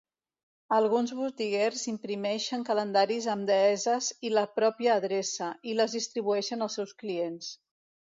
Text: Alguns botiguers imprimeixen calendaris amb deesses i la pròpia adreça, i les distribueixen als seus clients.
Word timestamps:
Alguns 0.75 1.11
botiguers 1.17 1.83
imprimeixen 1.91 2.63
calendaris 2.69 3.27
amb 3.33 3.45
deesses 3.49 4.07
i 4.29 4.31
la 4.37 4.45
pròpia 4.55 4.95
adreça, 5.03 5.51
i 5.73 5.77
les 5.81 5.97
distribueixen 5.99 6.67
als 6.69 6.79
seus 6.81 6.97
clients. 7.03 7.53